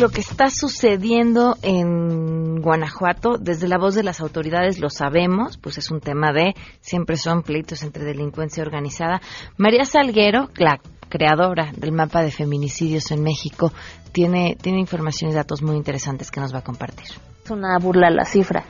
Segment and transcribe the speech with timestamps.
[0.00, 5.76] lo que está sucediendo en Guanajuato, desde la voz de las autoridades lo sabemos, pues
[5.76, 9.20] es un tema de, siempre son pleitos entre delincuencia organizada.
[9.58, 10.80] María Salguero, la
[11.10, 13.72] creadora del mapa de feminicidios en México,
[14.12, 17.08] tiene, tiene información y datos muy interesantes que nos va a compartir.
[17.44, 18.64] Es una burla la cifra.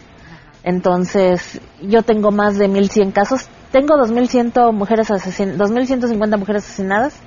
[0.64, 3.48] Entonces, yo tengo más de 1.100 casos.
[3.70, 7.20] Tengo 2.100 mujeres asesin 2.150 mujeres asesinadas.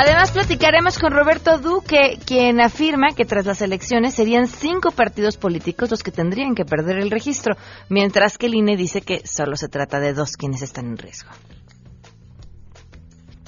[0.00, 5.90] Además, platicaremos con Roberto Duque, quien afirma que tras las elecciones serían cinco partidos políticos
[5.90, 7.56] los que tendrían que perder el registro,
[7.88, 11.30] mientras que el INE dice que solo se trata de dos quienes están en riesgo.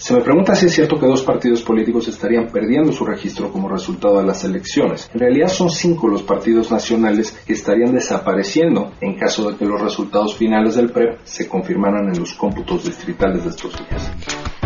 [0.00, 3.68] Se me pregunta si es cierto que dos partidos políticos estarían perdiendo su registro como
[3.68, 5.10] resultado de las elecciones.
[5.12, 9.78] En realidad son cinco los partidos nacionales que estarían desapareciendo en caso de que los
[9.78, 14.10] resultados finales del PREP se confirmaran en los cómputos distritales de estos días.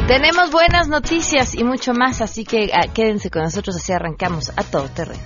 [0.07, 4.63] Tenemos buenas noticias y mucho más, así que ah, quédense con nosotros, así arrancamos a
[4.63, 5.21] todo terreno.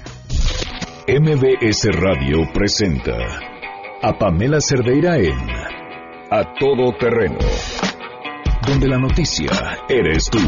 [1.06, 3.12] MBS Radio presenta
[4.00, 5.38] a Pamela Cerdeira en
[6.30, 7.38] A Todo Terreno
[8.68, 9.50] donde la noticia
[9.88, 10.38] eres tú.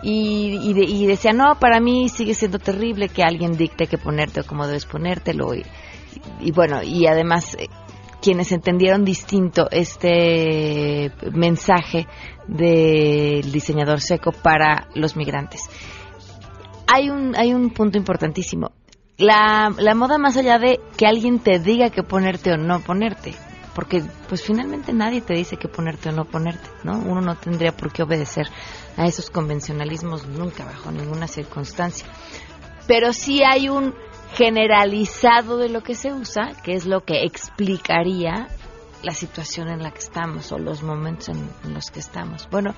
[0.03, 4.45] Y, y, decía, no, para mí sigue siendo terrible que alguien dicte qué ponerte o
[4.47, 5.55] cómo debes ponértelo.
[5.55, 5.65] Y,
[6.41, 7.69] y bueno, y además eh,
[8.21, 12.07] quienes entendieron distinto este mensaje
[12.47, 15.63] del diseñador seco para los migrantes.
[16.87, 18.73] Hay un, hay un punto importantísimo
[19.19, 23.35] la, la moda más allá de que alguien te diga que ponerte o no ponerte,
[23.77, 26.99] porque pues finalmente nadie te dice que ponerte o no ponerte, ¿no?
[26.99, 28.49] Uno no tendría por qué obedecer
[28.97, 32.07] a esos convencionalismos nunca bajo ninguna circunstancia.
[32.87, 33.95] Pero sí hay un
[34.33, 38.49] generalizado de lo que se usa, que es lo que explicaría
[39.03, 42.49] la situación en la que estamos o los momentos en, en los que estamos.
[42.51, 42.75] Bueno,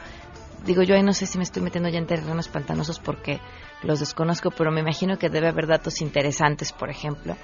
[0.66, 3.38] digo yo ahí no sé si me estoy metiendo ya en terrenos pantanosos porque
[3.84, 7.36] los desconozco, pero me imagino que debe haber datos interesantes, por ejemplo,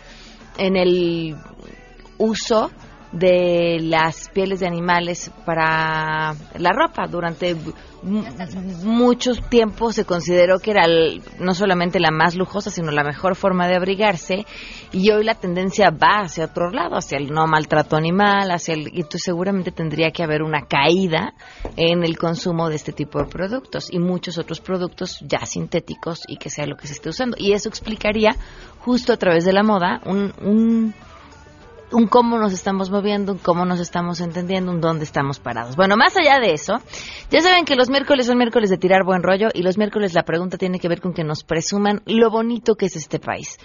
[0.59, 1.36] en el
[2.19, 2.72] uso
[3.15, 7.07] de las pieles de animales para la ropa.
[7.07, 7.57] Durante
[8.03, 10.87] mucho tiempo se consideró que era
[11.39, 14.45] no solamente la más lujosa, sino la mejor forma de abrigarse.
[14.93, 18.89] Y hoy la tendencia va hacia otro lado, hacia el no maltrato animal, hacia el,
[18.93, 21.35] y entonces seguramente tendría que haber una caída
[21.77, 26.37] en el consumo de este tipo de productos y muchos otros productos ya sintéticos y
[26.37, 27.37] que sea lo que se esté usando.
[27.39, 28.37] Y eso explicaría
[28.81, 30.95] justo a través de la moda un un
[32.09, 35.77] cómo nos estamos moviendo, un cómo nos estamos entendiendo, un dónde estamos parados.
[35.77, 36.81] Bueno, más allá de eso,
[37.31, 40.25] ya saben que los miércoles son miércoles de tirar buen rollo y los miércoles la
[40.25, 43.59] pregunta tiene que ver con que nos presuman lo bonito que es este país.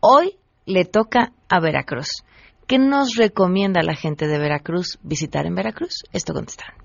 [0.00, 2.24] Hoy le toca a Veracruz.
[2.66, 6.04] ¿Qué nos recomienda la gente de Veracruz visitar en Veracruz?
[6.12, 6.76] Esto contestaron.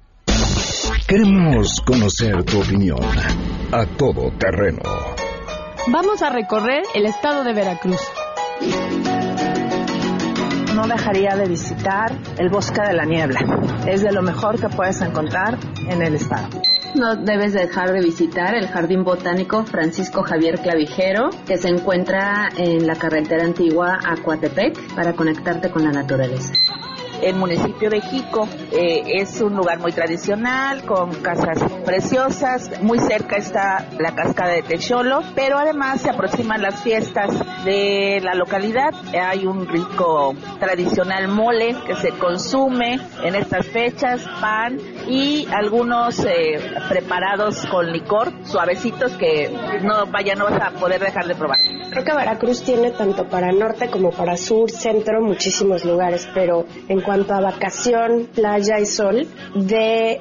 [1.07, 2.99] Queremos conocer tu opinión
[3.71, 4.81] a todo terreno.
[5.87, 8.01] Vamos a recorrer el estado de Veracruz
[10.77, 13.39] no dejaría de visitar el Bosque de la Niebla.
[13.87, 15.57] Es de lo mejor que puedes encontrar
[15.89, 16.49] en el estado.
[16.93, 22.85] No debes dejar de visitar el Jardín Botánico Francisco Javier Clavijero, que se encuentra en
[22.85, 26.53] la carretera antigua a Coatepec, para conectarte con la naturaleza.
[27.21, 28.47] El municipio de Jico.
[28.71, 32.81] Eh, es un lugar muy tradicional, con casas preciosas.
[32.81, 37.31] Muy cerca está la cascada de Techolo, pero además se aproximan las fiestas
[37.63, 38.93] de la localidad.
[39.21, 44.77] Hay un rico tradicional mole que se consume en estas fechas, pan
[45.07, 46.59] y algunos eh,
[46.89, 49.49] preparados con licor suavecitos que
[49.81, 51.57] no vaya no vas a poder dejar de probar.
[51.89, 57.01] Creo que Veracruz tiene tanto para norte como para sur, centro, muchísimos lugares, pero en
[57.07, 59.25] cuanto a vacación, playa y sol,
[59.55, 60.19] de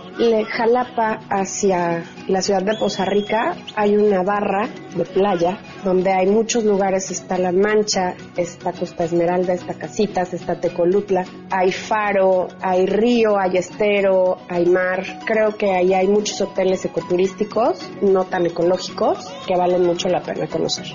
[0.48, 6.62] Jalapa hacia la ciudad de Poza Rica hay una barra de playa donde hay muchos
[6.62, 13.36] lugares, está La Mancha, está Costa Esmeralda, está Casitas, está Tecolutla, hay faro, hay río,
[13.36, 15.02] hay estero, hay mar.
[15.26, 20.46] Creo que ahí hay muchos hoteles ecoturísticos, no tan ecológicos, que valen mucho la pena
[20.46, 20.86] conocer.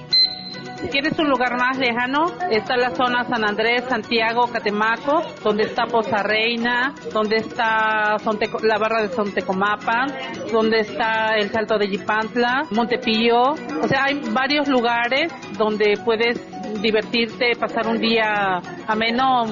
[0.82, 5.86] Si quieres un lugar más lejano, está la zona San Andrés, Santiago, Catemaco, donde está
[5.86, 8.18] Poza Reina, donde está
[8.64, 10.08] la barra de Sontecomapa,
[10.52, 13.52] donde está el Salto de Yipantla, Montepillo.
[13.82, 16.40] O sea, hay varios lugares donde puedes
[16.82, 19.46] divertirte, pasar un día ameno.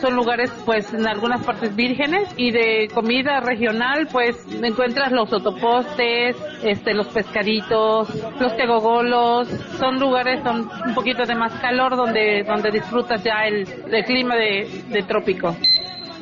[0.00, 6.36] Son lugares, pues, en algunas partes vírgenes y de comida regional, pues, encuentras los otopostes,
[6.62, 8.08] este, los pescaditos,
[8.40, 9.48] los tegogolos.
[9.78, 13.66] Son lugares con un poquito de más calor donde, donde disfrutas ya el,
[14.04, 15.56] clima de trópico.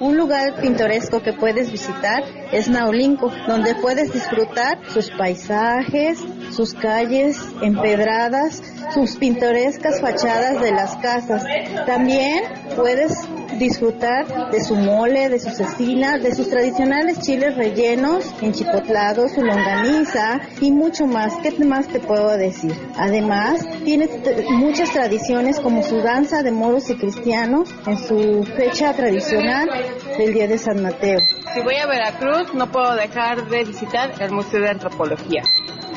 [0.03, 6.19] Un lugar pintoresco que puedes visitar es Naulinco, donde puedes disfrutar sus paisajes,
[6.51, 8.61] sus calles empedradas,
[8.93, 11.45] sus pintorescas fachadas de las casas.
[11.87, 12.43] También
[12.75, 13.13] puedes
[13.59, 20.41] disfrutar de su mole, de su cecina, de sus tradicionales chiles rellenos, enchipotlados, su longaniza
[20.61, 21.35] y mucho más.
[21.43, 22.75] ¿Qué más te puedo decir?
[22.97, 24.09] Además, tiene
[24.51, 29.69] muchas tradiciones como su danza de moros y cristianos en su fecha tradicional
[30.19, 31.19] del Día de San Mateo.
[31.55, 35.43] Si voy a Veracruz, no puedo dejar de visitar el Museo de Antropología.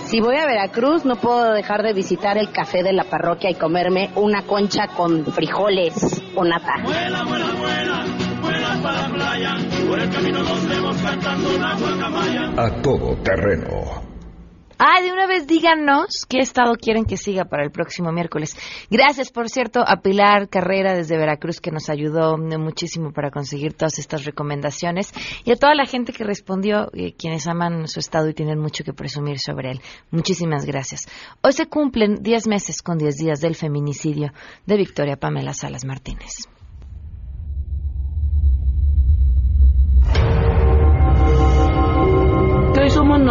[0.05, 3.55] Si voy a Veracruz, no puedo dejar de visitar el café de la parroquia y
[3.55, 5.93] comerme una concha con frijoles
[6.35, 6.75] o nata.
[12.57, 14.04] A todo terreno
[14.77, 18.57] Ah, de una vez díganos qué estado quieren que siga para el próximo miércoles.
[18.89, 23.99] Gracias, por cierto, a Pilar Carrera desde Veracruz que nos ayudó muchísimo para conseguir todas
[23.99, 25.13] estas recomendaciones
[25.45, 28.83] y a toda la gente que respondió, eh, quienes aman su estado y tienen mucho
[28.83, 29.81] que presumir sobre él.
[30.11, 31.07] Muchísimas gracias.
[31.41, 34.33] Hoy se cumplen 10 meses con 10 días del feminicidio
[34.65, 36.49] de Victoria Pamela Salas Martínez.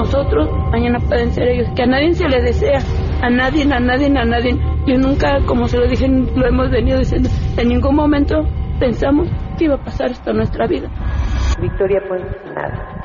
[0.04, 2.78] Nosotros, mañana pueden ser ellos, que a nadie se le desea,
[3.22, 4.54] a nadie, a nadie, a nadie.
[4.86, 8.44] Yo nunca, como se lo dije, lo hemos venido diciendo, en ningún momento
[8.78, 10.90] pensamos que iba a pasar esto en nuestra vida.
[11.58, 12.22] Victoria, pues
[12.54, 13.03] nada.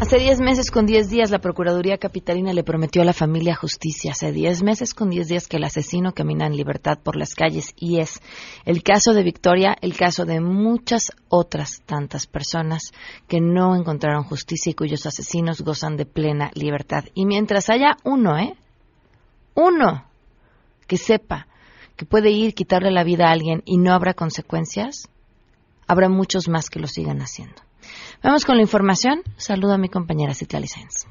[0.00, 4.12] Hace 10 meses con 10 días la Procuraduría Capitalina le prometió a la familia justicia.
[4.12, 7.74] Hace 10 meses con 10 días que el asesino camina en libertad por las calles
[7.76, 8.18] y es
[8.64, 12.92] el caso de Victoria, el caso de muchas otras tantas personas
[13.28, 17.04] que no encontraron justicia y cuyos asesinos gozan de plena libertad.
[17.12, 18.56] Y mientras haya uno, ¿eh?
[19.54, 20.06] Uno
[20.86, 21.46] que sepa
[21.96, 25.10] que puede ir quitarle la vida a alguien y no habrá consecuencias,
[25.86, 27.69] habrá muchos más que lo sigan haciendo.
[28.22, 29.22] Vamos con la información.
[29.36, 31.06] Saludo a mi compañera Citlali Sáenz.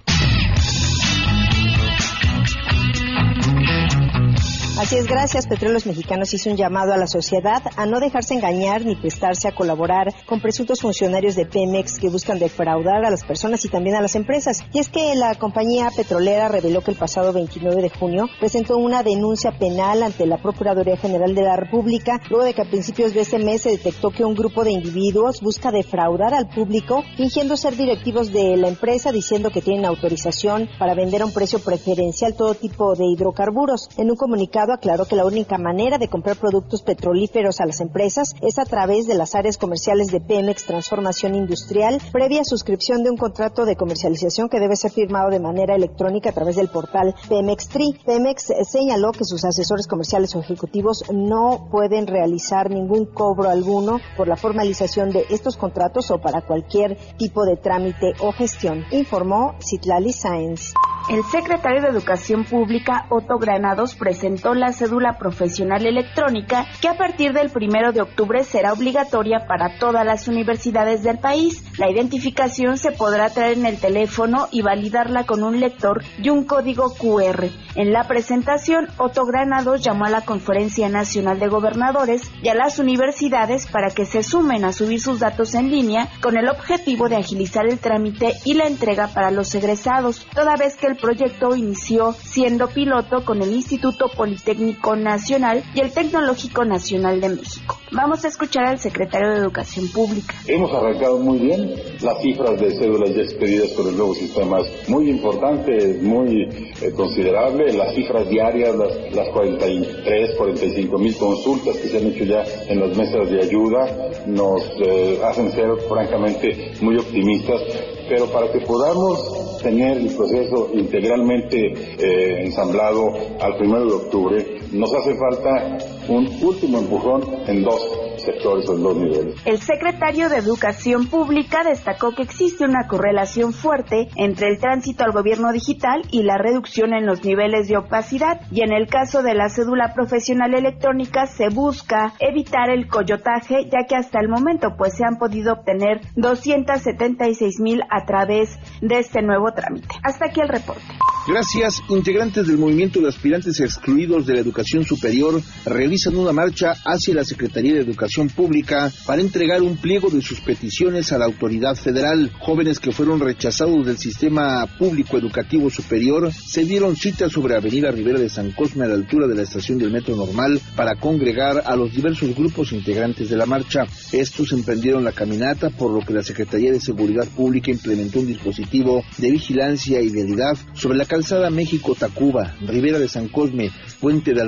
[4.79, 5.45] Así es, gracias.
[5.45, 9.51] Petróleos Mexicanos hizo un llamado a la sociedad a no dejarse engañar ni prestarse a
[9.54, 14.01] colaborar con presuntos funcionarios de Pemex que buscan defraudar a las personas y también a
[14.01, 14.63] las empresas.
[14.71, 19.04] Y es que la compañía petrolera reveló que el pasado 29 de junio presentó una
[19.04, 23.19] denuncia penal ante la Procuraduría General de la República luego de que a principios de
[23.19, 27.75] este mes se detectó que un grupo de individuos busca defraudar al público fingiendo ser
[27.75, 32.54] directivos de la empresa diciendo que tienen autorización para vender a un precio preferencial todo
[32.54, 33.89] tipo de hidrocarburos.
[33.97, 38.33] En un comunicado aclaró que la única manera de comprar productos petrolíferos a las empresas
[38.42, 43.18] es a través de las áreas comerciales de Pemex Transformación Industrial, previa suscripción de un
[43.18, 47.68] contrato de comercialización que debe ser firmado de manera electrónica a través del portal Pemex
[47.69, 47.99] Tri.
[48.06, 54.28] Pemex señaló que sus asesores comerciales o ejecutivos no pueden realizar ningún cobro alguno por
[54.28, 60.14] la formalización de estos contratos o para cualquier tipo de trámite o gestión, informó Citlali
[60.14, 60.73] Sáenz.
[61.09, 67.33] El secretario de Educación Pública, Otto Granados, presentó la cédula profesional electrónica que a partir
[67.33, 71.63] del primero de octubre será obligatoria para todas las universidades del país.
[71.80, 76.44] La identificación se podrá traer en el teléfono y validarla con un lector y un
[76.44, 77.47] código QR.
[77.73, 82.78] En la presentación, Otto Granados llamó a la Conferencia Nacional de Gobernadores y a las
[82.78, 87.16] universidades para que se sumen a subir sus datos en línea con el objetivo de
[87.16, 92.13] agilizar el trámite y la entrega para los egresados, toda vez que el proyecto inició
[92.13, 97.77] siendo piloto con el Instituto Politécnico Nacional y el Tecnológico Nacional de México.
[97.91, 100.35] Vamos a escuchar al secretario de Educación Pública.
[100.47, 104.89] Hemos arrancado muy bien las cifras de cédulas ya expedidas por el nuevo sistema es
[104.89, 106.44] muy importante, muy
[106.81, 107.73] eh, considerable.
[107.73, 112.79] Las cifras diarias, las, las 43, 45 mil consultas que se han hecho ya en
[112.79, 117.61] las mesas de ayuda nos eh, hacen ser francamente muy optimistas
[118.09, 124.94] pero para que podamos tener el proceso integralmente eh, ensamblado al primero de octubre, nos
[124.94, 127.81] hace falta un último empujón en dos
[128.19, 129.35] sectores o en dos niveles.
[129.45, 135.11] El secretario de Educación Pública destacó que existe una correlación fuerte entre el tránsito al
[135.11, 139.33] gobierno digital y la reducción en los niveles de opacidad y en el caso de
[139.33, 144.95] la cédula profesional electrónica se busca evitar el coyotaje ya que hasta el momento pues
[144.95, 149.88] se han podido obtener 276 mil a través de este nuevo trámite.
[150.04, 150.83] Hasta aquí el reporte.
[151.28, 151.81] Gracias.
[151.90, 157.23] Integrantes del movimiento de aspirantes excluidos de la educación superior realizan una marcha hacia la
[157.23, 162.31] Secretaría de Educación Pública para entregar un pliego de sus peticiones a la autoridad federal.
[162.39, 168.19] Jóvenes que fueron rechazados del sistema público educativo superior se dieron cita sobre Avenida Rivera
[168.19, 171.75] de San Cosme a la altura de la estación del Metro Normal para congregar a
[171.75, 173.85] los diversos grupos integrantes de la marcha.
[174.11, 179.04] Estos emprendieron la caminata por lo que la Secretaría de Seguridad Pública implementó un dispositivo
[179.18, 184.42] de vigilancia y vialidad sobre la Calzada México-Tacuba, Rivera de San Cosme, Puente de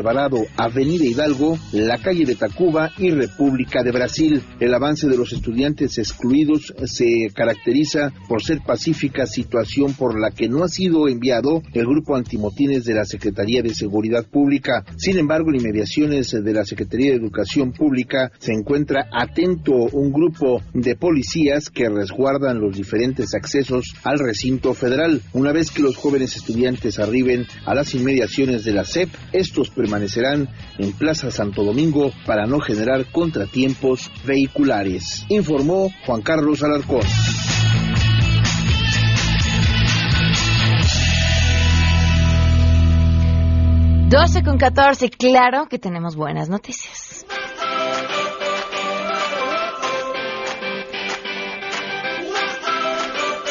[0.57, 4.41] Avenida Hidalgo, la calle de Tacuba y República de Brasil.
[4.59, 10.49] El avance de los estudiantes excluidos se caracteriza por ser pacífica, situación por la que
[10.49, 14.83] no ha sido enviado el grupo antimotines de la Secretaría de Seguridad Pública.
[14.97, 20.61] Sin embargo, en inmediaciones de la Secretaría de Educación Pública se encuentra atento un grupo
[20.73, 25.21] de policías que resguardan los diferentes accesos al recinto federal.
[25.33, 30.47] Una vez que los jóvenes estudiantes arriben a las inmediaciones de la SEP, estos permanecerán
[30.77, 37.01] en Plaza Santo Domingo para no generar contratiempos vehiculares, informó Juan Carlos Alarcón.
[44.07, 47.25] Doce con catorce, claro que tenemos buenas noticias.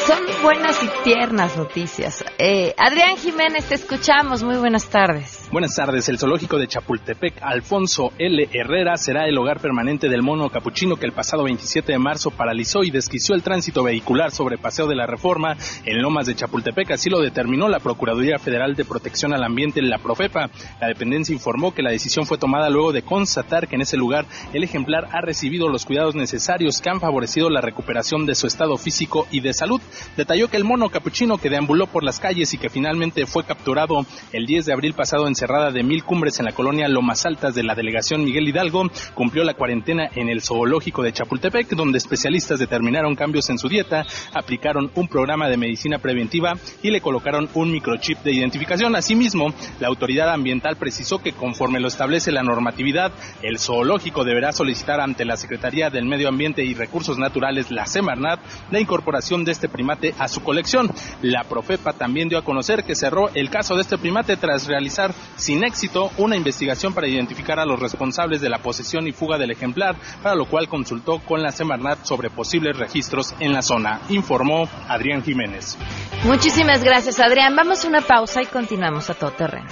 [0.07, 2.23] Son buenas y tiernas noticias.
[2.39, 4.43] Eh, Adrián Jiménez, te escuchamos.
[4.43, 5.40] Muy buenas tardes.
[5.51, 6.07] Buenas tardes.
[6.07, 8.47] El zoológico de Chapultepec, Alfonso L.
[8.53, 12.85] Herrera, será el hogar permanente del mono capuchino que el pasado 27 de marzo paralizó
[12.85, 16.91] y desquició el tránsito vehicular sobre Paseo de la Reforma en Lomas de Chapultepec.
[16.91, 20.49] Así lo determinó la Procuraduría Federal de Protección al Ambiente, la Profepa.
[20.79, 24.27] La dependencia informó que la decisión fue tomada luego de constatar que en ese lugar
[24.53, 28.77] el ejemplar ha recibido los cuidados necesarios que han favorecido la recuperación de su estado
[28.77, 29.81] físico y de salud.
[30.15, 34.05] Detalló que el mono capuchino que deambuló por las calles y que finalmente fue capturado
[34.31, 37.55] el 10 de abril pasado en cerrada de Mil Cumbres en la colonia Lomas Altas
[37.55, 42.59] de la delegación Miguel Hidalgo, cumplió la cuarentena en el zoológico de Chapultepec, donde especialistas
[42.59, 44.05] determinaron cambios en su dieta,
[44.35, 48.95] aplicaron un programa de medicina preventiva y le colocaron un microchip de identificación.
[48.95, 55.01] Asimismo, la autoridad ambiental precisó que conforme lo establece la normatividad, el zoológico deberá solicitar
[55.01, 59.69] ante la Secretaría del Medio Ambiente y Recursos Naturales, la Semarnat, la incorporación de este
[59.69, 60.91] primate a su colección.
[61.23, 65.15] La Profepa también dio a conocer que cerró el caso de este primate tras realizar
[65.35, 69.51] sin éxito una investigación para identificar a los responsables de la posesión y fuga del
[69.51, 74.67] ejemplar, para lo cual consultó con la Semarnat sobre posibles registros en la zona, informó
[74.87, 75.77] Adrián Jiménez.
[76.23, 77.55] Muchísimas gracias, Adrián.
[77.55, 79.69] Vamos a una pausa y continuamos a todo terreno.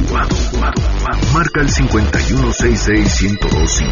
[1.33, 3.89] Marca el 5166125.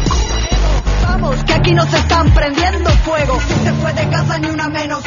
[1.02, 3.40] Vamos, que aquí nos están prendiendo fuego.
[3.40, 5.02] Si se fue de casa, ni una menos.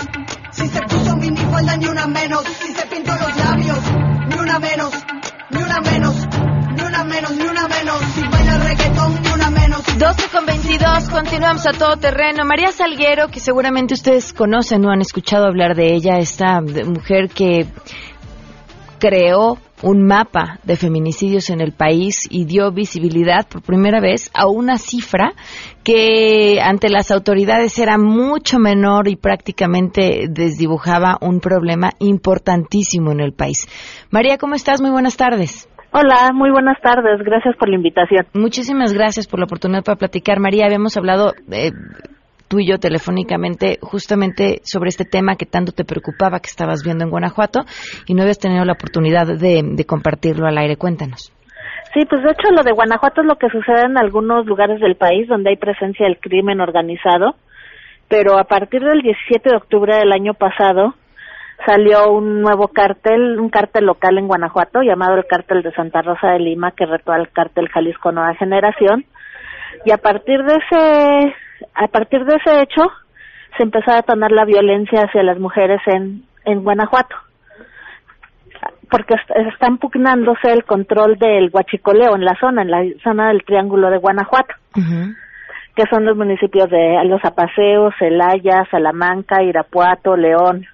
[0.52, 2.44] Si se puso minifalda, ni una menos.
[2.44, 3.80] Si se pintó los labios,
[4.28, 4.92] ni una menos,
[5.50, 6.28] ni una menos
[6.92, 8.00] una menos, ni una menos.
[8.14, 9.98] Si baila reggaetón, ni una menos.
[9.98, 12.44] 12 con 22, continuamos a todo terreno.
[12.44, 17.66] María Salguero, que seguramente ustedes conocen o han escuchado hablar de ella, esta mujer que
[19.00, 24.48] creó un mapa de feminicidios en el país y dio visibilidad por primera vez a
[24.48, 25.34] una cifra
[25.84, 33.34] que ante las autoridades era mucho menor y prácticamente desdibujaba un problema importantísimo en el
[33.34, 33.68] país.
[34.12, 34.82] María, ¿cómo estás?
[34.82, 35.68] Muy buenas tardes.
[35.94, 37.20] Hola, muy buenas tardes.
[37.26, 38.26] Gracias por la invitación.
[38.34, 40.40] Muchísimas gracias por la oportunidad para platicar.
[40.40, 41.72] María, habíamos hablado eh,
[42.52, 47.06] tú y yo telefónicamente justamente sobre este tema que tanto te preocupaba que estabas viendo
[47.06, 47.62] en Guanajuato
[48.08, 50.76] y no habías tenido la oportunidad de, compartirlo al aire.
[50.76, 51.32] Cuéntanos.
[51.94, 54.98] Sí, pues de hecho lo de Guanajuato es lo que sucede en algunos lugares del
[54.98, 57.36] país donde hay presencia del crimen organizado,
[58.10, 60.96] pero a partir del 17 de octubre del año pasado
[61.66, 66.32] salió un nuevo cártel, un cártel local en Guanajuato llamado el cártel de Santa Rosa
[66.32, 69.06] de Lima que retó al cártel Jalisco Nueva Generación
[69.86, 71.36] y a partir de ese
[71.74, 72.84] a partir de ese hecho
[73.58, 77.16] se empezó a detonar la violencia hacia las mujeres en, en Guanajuato
[78.92, 79.16] porque
[79.50, 83.98] está impugnándose el control del huachicoleo en la zona, en la zona del Triángulo de
[83.98, 90.66] Guanajuato, que son los municipios de Los Apaseos, Celaya, Salamanca, Irapuato, León.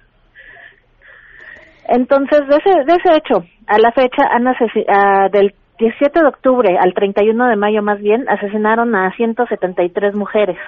[1.86, 4.44] Entonces, de ese, de ese hecho, a la fecha, han
[5.30, 10.58] del 17 de octubre al 31 de mayo más bien, asesinaron a 173 mujeres.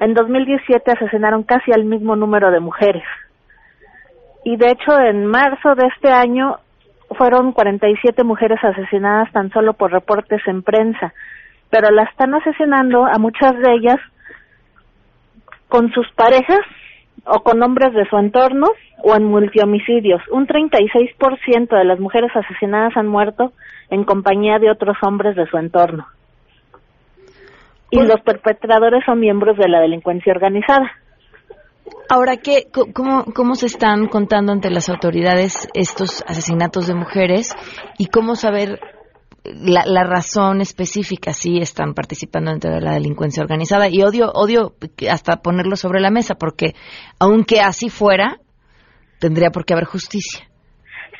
[0.00, 3.04] En 2017 asesinaron casi al mismo número de mujeres.
[4.44, 6.58] Y de hecho, en marzo de este año
[7.16, 11.12] fueron 47 mujeres asesinadas tan solo por reportes en prensa.
[11.70, 14.00] Pero la están asesinando a muchas de ellas
[15.68, 16.60] con sus parejas
[17.24, 18.66] o con hombres de su entorno
[19.02, 20.20] o en multihomicidios.
[20.30, 23.52] Un 36% de las mujeres asesinadas han muerto
[23.90, 26.06] en compañía de otros hombres de su entorno.
[27.90, 30.90] Y pues los perpetradores son miembros de la delincuencia organizada.
[32.10, 37.54] Ahora, ¿qué, cómo, ¿cómo se están contando ante las autoridades estos asesinatos de mujeres
[37.98, 38.80] y cómo saber
[39.54, 43.88] la, la, razón específica si están participando dentro de la delincuencia organizada?
[43.90, 44.72] Y odio, odio
[45.10, 46.74] hasta ponerlo sobre la mesa porque
[47.18, 48.38] aunque así fuera,
[49.20, 50.48] tendría por qué haber justicia.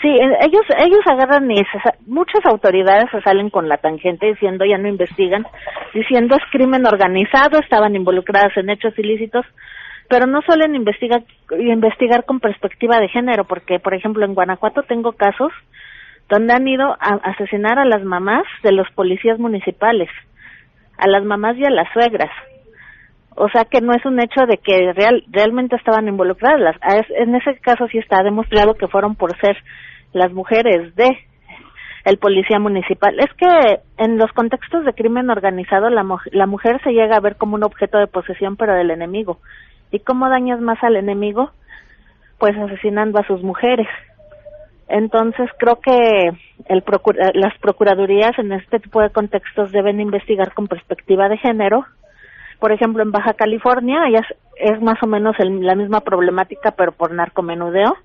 [0.01, 1.61] Sí, ellos ellos agarran y
[2.07, 5.45] muchas autoridades se salen con la tangente diciendo ya no investigan,
[5.93, 9.45] diciendo es crimen organizado, estaban involucradas en hechos ilícitos,
[10.09, 15.13] pero no suelen investigar investigar con perspectiva de género, porque por ejemplo en Guanajuato tengo
[15.13, 15.51] casos
[16.29, 20.09] donde han ido a asesinar a las mamás de los policías municipales,
[20.99, 22.31] a las mamás y a las suegras.
[23.35, 26.77] O sea que no es un hecho de que real, realmente estaban involucradas.
[27.11, 29.57] En ese caso sí está demostrado que fueron por ser
[30.13, 31.07] las mujeres de
[32.05, 33.19] el policía municipal.
[33.21, 37.37] Es que en los contextos de crimen organizado la, la mujer se llega a ver
[37.37, 39.39] como un objeto de posesión pero del enemigo.
[39.91, 41.51] ¿Y cómo dañas más al enemigo?
[42.39, 43.89] Pues asesinando a sus mujeres.
[44.89, 46.31] Entonces creo que
[46.67, 46.83] el
[47.35, 51.85] las procuradurías en este tipo de contextos deben investigar con perspectiva de género.
[52.59, 57.13] Por ejemplo, en Baja California es, es más o menos la misma problemática, pero por
[57.13, 57.97] narcomenudeo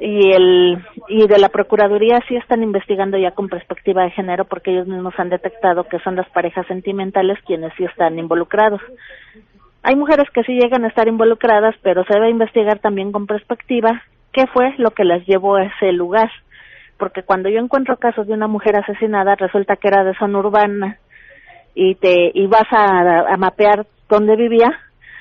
[0.00, 4.72] y el y de la procuraduría sí están investigando ya con perspectiva de género porque
[4.72, 8.80] ellos mismos han detectado que son las parejas sentimentales quienes sí están involucrados.
[9.82, 14.02] Hay mujeres que sí llegan a estar involucradas, pero se debe investigar también con perspectiva
[14.32, 16.30] qué fue lo que las llevó a ese lugar,
[16.98, 20.98] porque cuando yo encuentro casos de una mujer asesinada resulta que era de zona urbana
[21.74, 24.70] y te y vas a, a mapear dónde vivía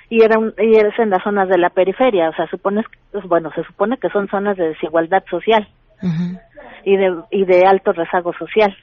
[0.10, 3.50] y era y eres en las zonas de la periferia, o sea, supones pues, bueno,
[3.56, 5.67] se supone que son zonas de desigualdad social
[6.84, 8.76] y de y de alto rezago social.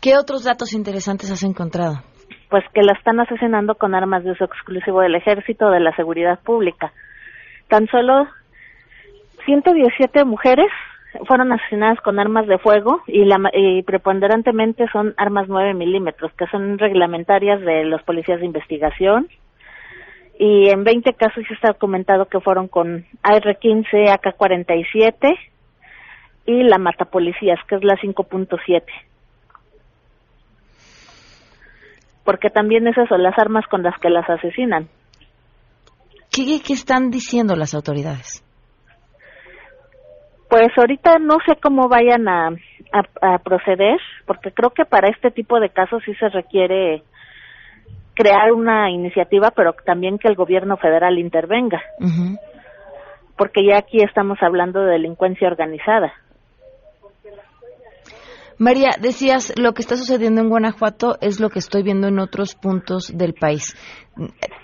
[0.00, 2.02] ¿Qué otros datos interesantes has encontrado?
[2.50, 5.94] Pues que la están asesinando con armas de uso exclusivo del ejército o de la
[5.96, 6.92] seguridad pública.
[7.68, 8.28] Tan solo
[9.44, 10.70] 117 mujeres
[11.26, 16.46] fueron asesinadas con armas de fuego y, la, y preponderantemente son armas 9 milímetros, que
[16.46, 19.28] son reglamentarias de los policías de investigación.
[20.38, 25.38] Y en 20 casos ya está documentado que fueron con AR-15, AK-47
[26.46, 28.82] y la matapolicías, que es la 5.7.
[32.24, 34.88] Porque también esas son las armas con las que las asesinan.
[36.34, 38.42] ¿Qué, qué están diciendo las autoridades?
[40.48, 42.50] Pues ahorita no sé cómo vayan a,
[43.22, 47.02] a, proceder, porque creo que para este tipo de casos sí se requiere
[48.14, 51.82] crear una iniciativa, pero también que el gobierno federal intervenga,
[53.36, 56.12] porque ya aquí estamos hablando de delincuencia organizada.
[58.58, 62.54] María, decías, lo que está sucediendo en Guanajuato es lo que estoy viendo en otros
[62.54, 63.74] puntos del país.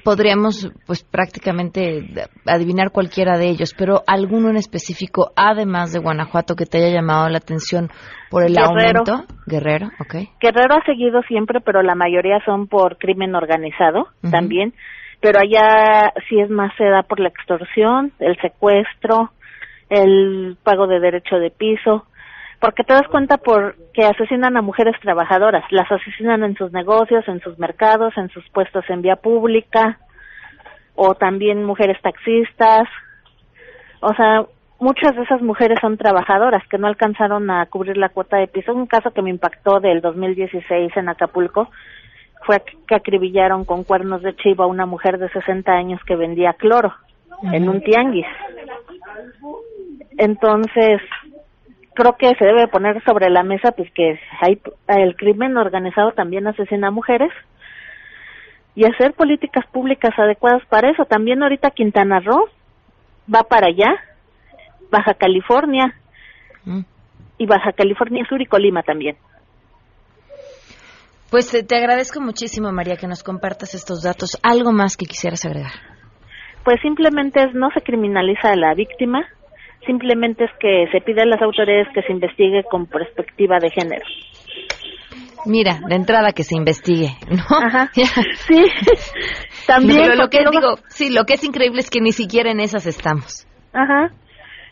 [0.05, 2.05] Podríamos, pues, prácticamente
[2.47, 7.29] adivinar cualquiera de ellos, pero alguno en específico, además de Guanajuato, que te haya llamado
[7.29, 7.89] la atención
[8.31, 9.01] por el Guerrero.
[9.05, 9.35] aumento.
[9.47, 10.15] Guerrero, ok.
[10.41, 14.73] Guerrero ha seguido siempre, pero la mayoría son por crimen organizado también.
[15.21, 19.31] Pero allá sí es más se da por la extorsión, el secuestro,
[19.91, 22.07] el pago de derecho de piso,
[22.61, 27.27] porque te das cuenta por que asesinan a mujeres trabajadoras, las asesinan en sus negocios,
[27.27, 29.99] en sus mercados, en sus puestos en vía pública,
[30.95, 32.87] o también mujeres taxistas.
[34.01, 34.45] O sea,
[34.79, 38.75] muchas de esas mujeres son trabajadoras que no alcanzaron a cubrir la cuota de piso.
[38.75, 41.71] Un caso que me impactó del 2016 en Acapulco
[42.45, 46.53] fue que acribillaron con cuernos de chivo a una mujer de 60 años que vendía
[46.53, 46.95] cloro
[47.53, 48.27] en un tianguis.
[50.19, 51.01] Entonces,
[51.95, 56.47] creo que se debe poner sobre la mesa pues que hay el crimen organizado también
[56.47, 57.31] asesina a mujeres
[58.75, 61.05] y hacer políticas públicas adecuadas para eso.
[61.05, 62.49] También ahorita Quintana Roo
[63.33, 63.95] va para allá,
[64.91, 65.95] Baja California
[67.39, 69.17] y Baja California Sur y Colima también.
[71.31, 74.37] Pues eh, te agradezco muchísimo, María, que nos compartas estos datos.
[74.43, 75.73] ¿Algo más que quisieras agregar?
[76.65, 79.25] Pues simplemente es, no se criminaliza a la víctima,
[79.87, 84.05] simplemente es que se pide a las autoridades que se investigue con perspectiva de género.
[85.47, 87.43] Mira, de entrada que se investigue, ¿no?
[87.67, 87.91] Ajá.
[87.95, 88.63] Sí,
[89.67, 90.03] también.
[90.03, 92.87] Pero lo que digo, sí, lo que es increíble es que ni siquiera en esas
[92.87, 93.47] estamos.
[93.73, 94.11] Ajá.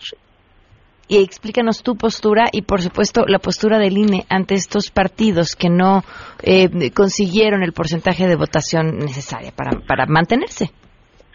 [1.12, 5.67] Y explícanos tu postura y, por supuesto, la postura del INE ante estos partidos que
[5.67, 6.04] no
[6.41, 10.71] eh, consiguieron el porcentaje de votación necesaria para, para mantenerse.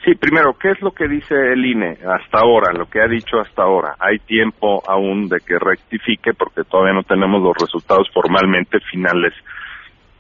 [0.03, 3.39] Sí, primero, ¿qué es lo que dice el INE hasta ahora, lo que ha dicho
[3.39, 3.97] hasta ahora?
[4.01, 9.35] Hay tiempo aún de que rectifique porque todavía no tenemos los resultados formalmente finales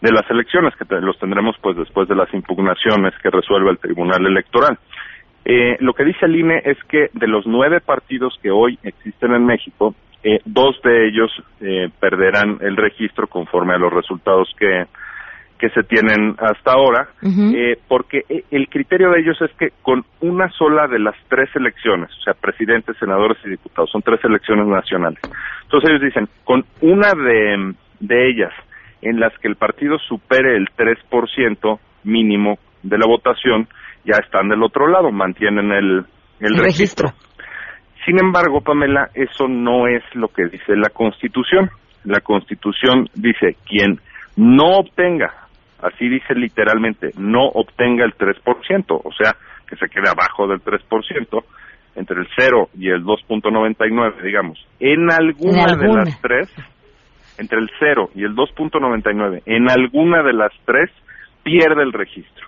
[0.02, 4.20] de las elecciones, que los tendremos pues después de las impugnaciones que resuelva el Tribunal
[4.26, 4.78] Electoral.
[5.48, 9.32] Eh, lo que dice el INE es que de los nueve partidos que hoy existen
[9.32, 11.30] en México, eh, dos de ellos
[11.60, 14.86] eh, perderán el registro conforme a los resultados que,
[15.58, 20.04] que se tienen hasta ahora, eh, porque eh, el criterio de ellos es que con
[20.20, 24.66] una sola de las tres elecciones, o sea, presidentes, senadores y diputados, son tres elecciones
[24.66, 25.20] nacionales.
[25.62, 28.52] Entonces ellos dicen, con una de, de ellas
[29.00, 33.68] en las que el partido supere el 3% mínimo de la votación,
[34.06, 36.04] ya están del otro lado, mantienen el,
[36.40, 37.10] el, El registro.
[38.04, 41.68] Sin embargo, Pamela, eso no es lo que dice la Constitución.
[42.04, 43.98] La Constitución dice, quien
[44.36, 45.32] no obtenga,
[45.82, 49.34] así dice literalmente, no obtenga el 3%, o sea,
[49.68, 51.44] que se quede abajo del 3%,
[51.96, 56.04] entre el 0 y el 2.99, digamos, en alguna, En alguna.
[56.04, 56.54] de las tres,
[57.38, 60.90] entre el 0 y el 2.99, en alguna de las tres,
[61.42, 62.46] pierde el registro.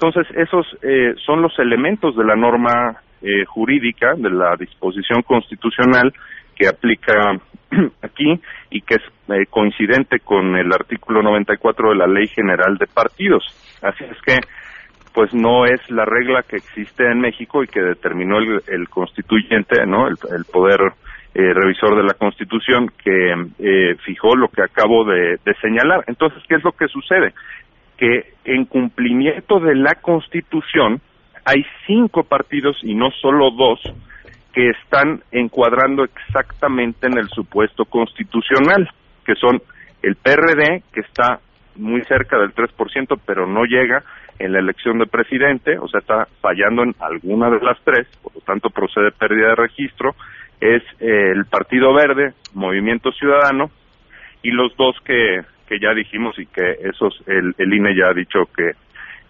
[0.00, 6.12] Entonces, esos eh, son los elementos de la norma eh, jurídica, de la disposición constitucional
[6.54, 7.32] que aplica
[8.02, 12.86] aquí y que es eh, coincidente con el artículo 94 de la Ley General de
[12.86, 13.44] Partidos.
[13.82, 14.40] Así es que,
[15.12, 20.08] pues no es la regla que existe en México y que determinó el, constituyente, ¿no?
[20.08, 20.80] El, el poder
[21.36, 26.04] eh, revisor de la Constitución que eh, fijó lo que acabo de, de señalar.
[26.06, 27.32] Entonces, ¿qué es lo que sucede?
[27.96, 31.00] Que en cumplimiento de la Constitución
[31.44, 33.80] hay cinco partidos y no solo dos
[34.52, 38.88] que están encuadrando exactamente en el supuesto constitucional,
[39.24, 39.60] que son
[40.02, 41.40] el PRD, que está
[41.76, 44.04] muy cerca del 3%, pero no llega
[44.38, 48.34] en la elección de presidente, o sea, está fallando en alguna de las tres, por
[48.34, 50.14] lo tanto procede pérdida de registro,
[50.60, 53.70] es el Partido Verde, Movimiento Ciudadano,
[54.42, 58.14] y los dos que, que ya dijimos y que esos el, el INE ya ha
[58.14, 58.72] dicho que,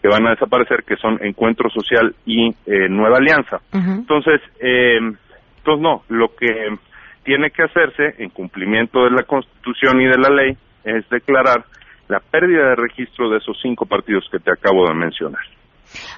[0.02, 3.60] que van a desaparecer, que son Encuentro Social y eh, Nueva Alianza.
[3.72, 6.76] Entonces, eh, entonces no, lo que
[7.24, 11.64] tiene que hacerse en cumplimiento de la Constitución y de la ley es declarar
[12.08, 15.40] la pérdida de registro de esos cinco partidos que te acabo de mencionar.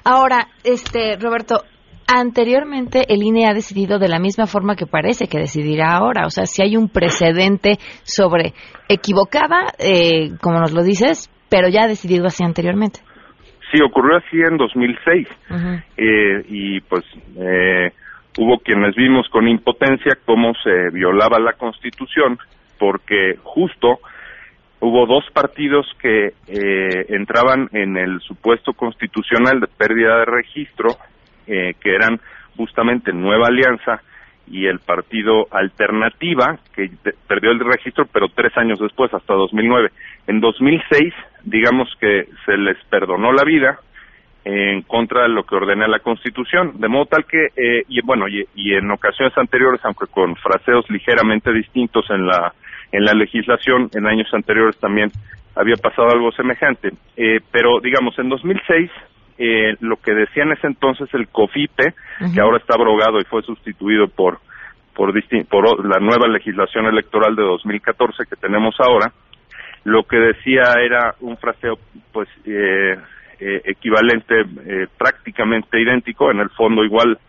[0.03, 1.63] Ahora, este Roberto,
[2.07, 6.25] anteriormente el INE ha decidido de la misma forma que parece que decidirá ahora.
[6.25, 8.53] O sea, si hay un precedente sobre
[8.87, 12.99] equivocada, eh, como nos lo dices, pero ya ha decidido así anteriormente.
[13.71, 15.27] Sí, ocurrió así en 2006.
[15.97, 17.03] eh, y pues
[17.37, 17.91] eh,
[18.37, 22.37] hubo quienes vimos con impotencia cómo se violaba la Constitución,
[22.79, 23.99] porque justo
[24.79, 30.89] hubo dos partidos que eh, entraban en el supuesto constitucional de pérdida de registro,
[31.47, 32.19] eh, que eran
[32.55, 34.01] justamente Nueva Alianza
[34.49, 36.89] y el partido Alternativa, que
[37.27, 39.91] perdió el registro, pero tres años después, hasta 2009.
[40.27, 43.79] En 2006, digamos que se les perdonó la vida
[44.45, 48.29] en contra de lo que ordena la Constitución, de modo tal que, eh, y bueno,
[48.29, 52.53] y, y en ocasiones anteriores, aunque con fraseos ligeramente distintos en la
[52.91, 55.11] en la legislación, en años anteriores también
[55.55, 56.91] había pasado algo semejante.
[57.15, 58.91] Eh, pero, digamos, en 2006,
[59.37, 61.93] eh, lo que decía en ese entonces el COFIPE,
[62.33, 64.39] que ahora está abrogado y fue sustituido por,
[64.93, 65.13] por,
[65.49, 69.11] por la nueva legislación electoral de 2014 que tenemos ahora,
[69.83, 71.79] lo que decía era un fraseo,
[72.11, 72.97] pues, eh,
[73.39, 77.19] eh, equivalente, eh, prácticamente idéntico, en el fondo igual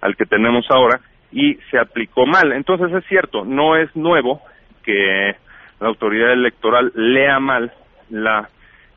[0.00, 1.00] al que tenemos ahora,
[1.30, 2.52] y se aplicó mal.
[2.52, 4.40] Entonces es cierto, no es nuevo,
[4.82, 5.36] que
[5.80, 7.70] la autoridad electoral lea mal
[8.08, 8.48] la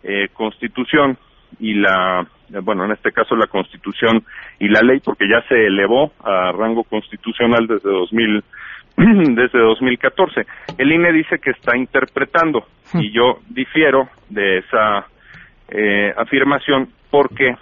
[0.04, 1.18] eh, constitución
[1.60, 2.26] y la
[2.64, 4.24] bueno en este caso la constitución
[4.60, 8.44] y la ley porque ya se elevó a rango constitucional desde 2000
[9.36, 10.46] desde 2014
[10.78, 15.08] el INE dice que está interpretando y yo difiero de esa
[15.70, 17.56] eh, afirmación porque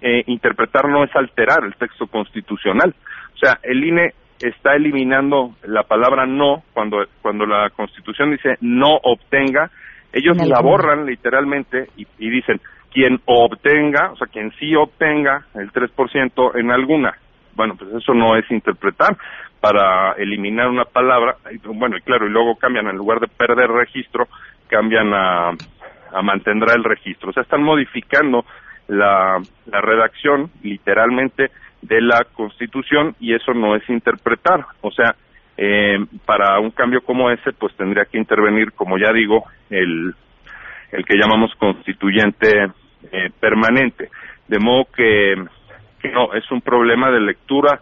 [0.00, 2.94] eh, interpretar no es alterar el texto constitucional.
[3.34, 8.96] O sea el INE está eliminando la palabra no cuando cuando la Constitución dice no
[9.02, 9.70] obtenga,
[10.12, 12.60] ellos la borran literalmente y, dicen
[12.92, 17.14] quien obtenga, o sea, quien sí obtenga el 3% en alguna.
[17.54, 19.16] Bueno, pues eso no es interpretar
[19.60, 24.28] para eliminar una palabra, bueno, y claro, y luego cambian, en lugar de perder registro,
[24.68, 25.50] cambian a,
[26.12, 27.30] a mantendrá el registro.
[27.30, 28.44] O sea, están modificando
[28.86, 31.50] la, la redacción literalmente
[31.82, 34.64] de la Constitución y eso no es interpretar.
[34.80, 35.14] O sea,
[35.56, 40.14] eh, para un cambio como ese, pues tendría que intervenir, como ya digo, el,
[40.92, 42.64] el que llamamos constituyente
[43.12, 44.10] eh, permanente.
[44.46, 45.34] De modo que,
[46.00, 47.80] que, no, es un problema de lectura,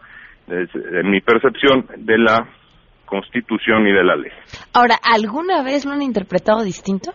[0.49, 2.47] en mi percepción, de la
[3.05, 4.33] Constitución y de la ley.
[4.75, 7.13] Ahora, ¿alguna vez lo han interpretado distinto?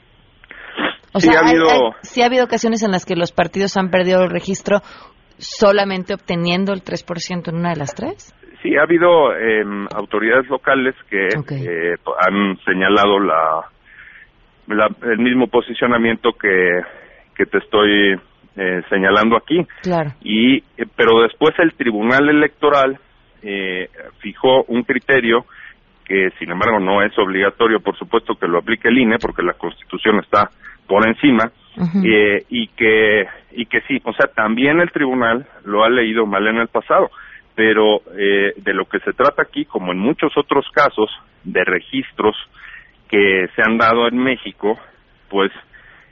[1.13, 1.93] O sí, sea, ha habido...
[2.01, 4.79] sí ha habido ocasiones en las que los partidos han perdido el registro
[5.37, 8.33] solamente obteniendo el 3% en una de las tres?
[8.61, 13.67] Sí, ha habido eh, autoridades locales que eh, han señalado la,
[14.71, 16.81] el mismo posicionamiento que,
[17.35, 18.19] que te estoy
[18.57, 19.65] eh, señalando aquí.
[19.81, 20.11] Claro.
[20.21, 22.99] Y, eh, pero después el Tribunal Electoral
[23.41, 25.45] eh, fijó un criterio
[26.05, 29.53] que, sin embargo, no es obligatorio, por supuesto, que lo aplique el INE, porque la
[29.53, 30.49] Constitución está
[30.85, 31.51] por encima,
[32.03, 36.45] eh, y que y que sí, o sea, también el tribunal lo ha leído mal
[36.47, 37.09] en el pasado,
[37.55, 41.09] pero eh, de lo que se trata aquí, como en muchos otros casos
[41.45, 42.35] de registros
[43.11, 44.79] que se han dado en México,
[45.29, 45.51] pues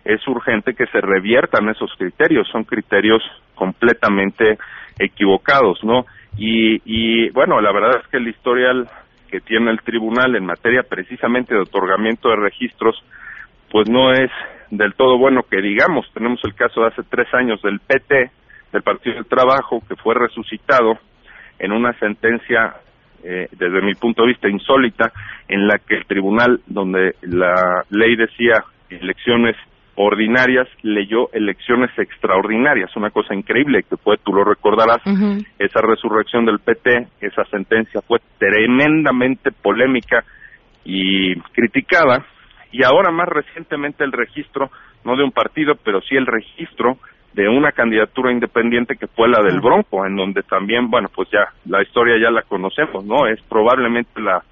[0.05, 3.23] es urgente que se reviertan esos criterios, son criterios
[3.55, 4.57] completamente
[4.99, 6.05] equivocados, ¿no?
[6.38, 8.88] Y, y bueno, la verdad es que el historial
[9.29, 13.01] que tiene el tribunal en materia precisamente de otorgamiento de registros,
[13.71, 14.29] pues no es
[14.71, 16.05] del todo bueno que digamos.
[16.13, 18.31] Tenemos el caso de hace tres años del PT,
[18.71, 20.97] del Partido del Trabajo, que fue resucitado
[21.59, 22.75] en una sentencia,
[23.23, 25.12] eh, desde mi punto de vista, insólita,
[25.47, 29.55] en la que el tribunal, donde la ley decía elecciones
[30.01, 35.01] ordinarias, leyó elecciones extraordinarias, una cosa increíble que fue, tú lo recordarás,
[35.60, 40.23] esa resurrección del PT, esa sentencia fue tremendamente polémica
[40.86, 42.25] y criticada,
[42.71, 44.71] y ahora más recientemente el registro,
[45.03, 46.97] no de un partido, pero sí el registro
[47.33, 51.53] de una candidatura independiente que fue la del Bronco, en donde también, bueno, pues ya
[51.65, 53.27] la historia ya la conocemos, ¿no?
[53.27, 54.43] Es probablemente la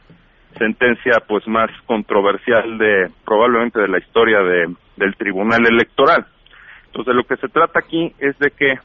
[0.58, 6.26] sentencia pues más controversial de probablemente de la historia de, del Tribunal Electoral.
[6.88, 8.80] Entonces, lo que se trata aquí es de que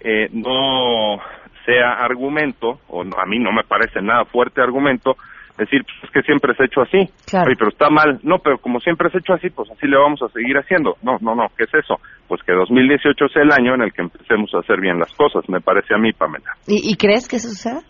[0.00, 1.20] eh, no
[1.64, 5.16] sea argumento, o a mí no me parece nada fuerte argumento,
[5.58, 7.08] decir, pues es que siempre se ha hecho así.
[7.30, 8.18] pero está mal.
[8.22, 10.96] No, pero como siempre se ha hecho así, pues así le vamos a seguir haciendo.
[11.02, 12.00] No, no, no, ¿qué es eso?
[12.28, 15.48] Pues que 2018 es el año en el que empecemos a hacer bien las cosas,
[15.48, 16.52] me parece a mí, Pamela.
[16.66, 17.80] ¿Y, crees que eso suceda?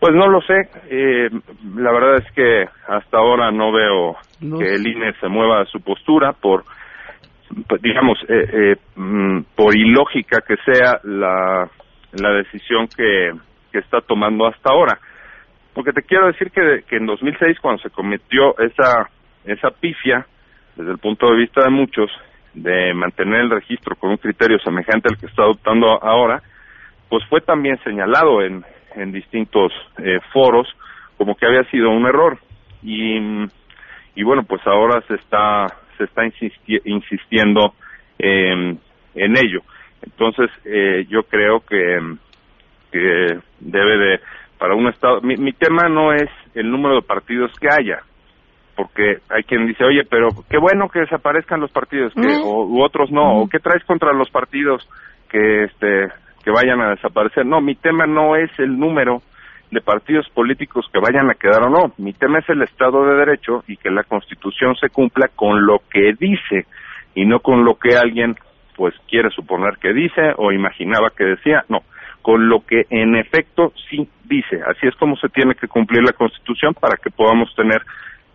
[0.00, 0.70] Pues no lo sé.
[0.90, 1.28] Eh,
[1.76, 5.80] la verdad es que hasta ahora no veo que el INE se mueva a su
[5.80, 6.64] postura por,
[7.66, 11.68] pues, digamos, eh, eh, mm, por ilógica que sea la,
[12.12, 13.32] la decisión que,
[13.72, 14.98] que está tomando hasta ahora.
[15.74, 19.08] Porque te quiero decir que, que en 2006, cuando se cometió esa,
[19.44, 20.26] esa pifia,
[20.76, 22.10] desde el punto de vista de muchos,
[22.54, 26.42] de mantener el registro con un criterio semejante al que está adoptando ahora,
[27.08, 30.68] pues fue también señalado en, en distintos eh, foros
[31.16, 32.38] como que había sido un error.
[32.82, 33.18] Y,
[34.14, 36.22] y bueno, pues ahora se está, se está
[36.84, 37.74] insistiendo
[38.18, 38.78] en
[39.14, 39.62] ello.
[40.02, 41.98] Entonces, eh, yo creo que,
[42.92, 44.20] que debe de
[44.58, 45.20] para un Estado.
[45.22, 48.02] Mi, mi tema no es el número de partidos que haya,
[48.76, 52.82] porque hay quien dice, oye, pero qué bueno que desaparezcan los partidos, que, o, u
[52.82, 54.88] otros no, o qué traes contra los partidos
[55.28, 56.08] que, este,
[56.44, 57.46] que vayan a desaparecer.
[57.46, 59.22] No, mi tema no es el número
[59.70, 61.92] de partidos políticos que vayan a quedar o no.
[61.98, 65.80] Mi tema es el Estado de Derecho y que la Constitución se cumpla con lo
[65.90, 66.66] que dice
[67.14, 68.36] y no con lo que alguien
[68.76, 71.64] pues quiere suponer que dice o imaginaba que decía.
[71.68, 71.80] No,
[72.28, 74.60] con lo que en efecto sí dice.
[74.66, 77.80] Así es como se tiene que cumplir la Constitución para que podamos tener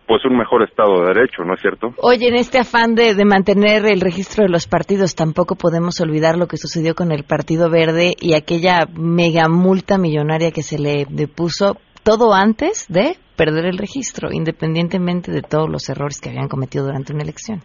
[0.08, 1.94] pues un mejor Estado de Derecho, ¿no es cierto?
[2.02, 6.48] Oye, en este afán de, mantener el registro de los partidos, tampoco podemos olvidar lo
[6.48, 11.76] que sucedió con el Partido Verde y aquella mega multa millonaria que se le depuso
[12.02, 17.12] todo antes de perder el registro, independientemente de todos los errores que habían cometido durante
[17.12, 17.60] una elección.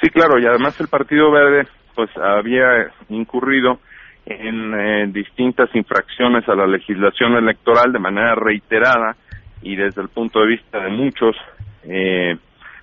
[0.00, 3.80] Sí, claro, y además el Partido Verde pues había incurrido
[4.26, 9.16] en eh, distintas infracciones a la legislación electoral de manera reiterada
[9.62, 11.36] y desde el punto de vista de muchos
[11.84, 12.36] eh,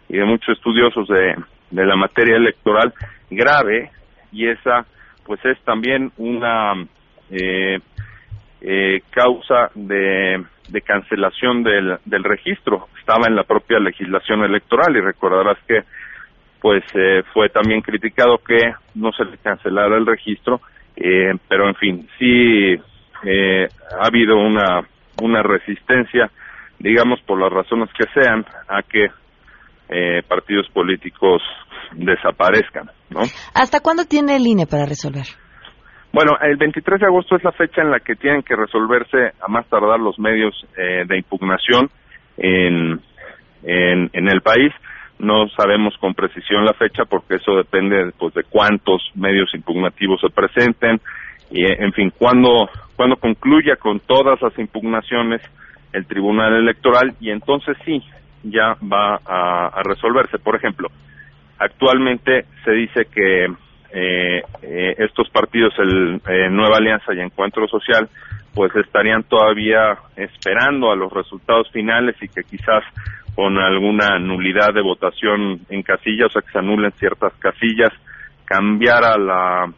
[0.07, 1.35] y de muchos estudiosos de,
[1.69, 2.93] de la materia electoral
[3.29, 3.91] grave
[4.31, 4.85] y esa
[5.25, 6.73] pues es también una
[7.29, 7.79] eh,
[8.61, 12.87] eh, causa de, de cancelación del, del registro.
[12.99, 15.83] Estaba en la propia legislación electoral y recordarás que
[16.61, 20.61] pues eh, fue también criticado que no se le cancelara el registro
[20.95, 22.73] eh, pero en fin, sí
[23.23, 23.67] eh,
[23.99, 24.81] ha habido una,
[25.21, 26.29] una resistencia,
[26.79, 29.07] digamos por las razones que sean, a que
[29.89, 31.41] eh, partidos políticos
[31.93, 33.21] desaparezcan, ¿no?
[33.53, 35.25] ¿Hasta cuándo tiene el INE para resolver?
[36.11, 39.47] Bueno, el 23 de agosto es la fecha en la que tienen que resolverse a
[39.47, 41.89] más tardar los medios eh, de impugnación
[42.37, 43.01] en,
[43.63, 44.71] en, en el país.
[45.19, 50.29] No sabemos con precisión la fecha porque eso depende pues, de cuántos medios impugnativos se
[50.29, 50.99] presenten
[51.51, 55.41] y, en fin, cuando, cuando concluya con todas las impugnaciones
[55.93, 58.01] el Tribunal Electoral y entonces sí,
[58.43, 60.39] ya va a, resolverse.
[60.39, 60.89] Por ejemplo,
[61.59, 68.09] actualmente se dice que eh, eh, estos partidos, el eh, Nueva Alianza y Encuentro Social,
[68.53, 72.83] pues estarían todavía esperando a los resultados finales y que quizás
[73.35, 77.91] con alguna nulidad de votación en casillas, o sea, que se anulen ciertas casillas,
[78.45, 79.73] cambiara la,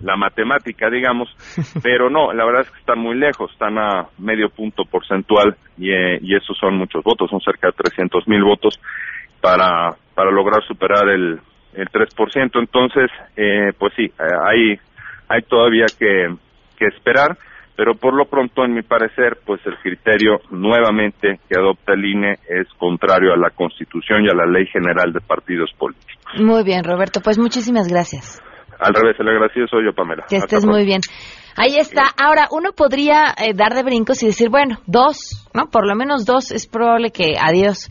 [0.00, 1.28] la matemática, digamos,
[1.82, 5.90] pero no, la verdad es que están muy lejos, están a medio punto porcentual y,
[5.90, 8.78] eh, y esos son muchos votos, son cerca de 300 mil votos
[9.40, 11.40] para, para lograr superar el,
[11.74, 12.50] el 3%.
[12.58, 14.78] Entonces, eh, pues sí, eh, hay,
[15.28, 16.34] hay todavía que,
[16.76, 17.36] que esperar
[17.80, 22.32] pero por lo pronto, en mi parecer, pues el criterio nuevamente que adopta el INE
[22.46, 26.14] es contrario a la Constitución y a la Ley General de Partidos Políticos.
[26.38, 28.38] Muy bien, Roberto, pues muchísimas gracias.
[28.78, 30.26] Al revés, el agradecido soy yo, Pamela.
[30.28, 31.00] Que estés muy bien.
[31.56, 32.02] Ahí está.
[32.22, 35.70] Ahora, uno podría eh, dar de brincos y decir, bueno, dos, ¿no?
[35.70, 37.88] Por lo menos dos es probable que adiós.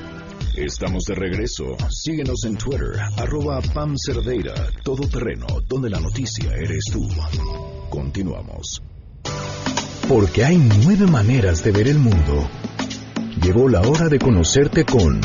[0.56, 1.78] Estamos de regreso.
[1.88, 7.08] Síguenos en Twitter, arroba Pam Cerdeira, todo terreno, donde la noticia eres tú.
[7.92, 8.82] Continuamos.
[10.08, 12.50] Porque hay nueve maneras de ver el mundo.
[13.40, 15.22] Llegó la hora de conocerte con